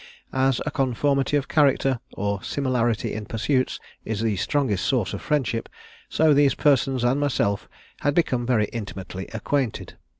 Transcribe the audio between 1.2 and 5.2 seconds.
of character, or similarity of pursuits, is the strongest source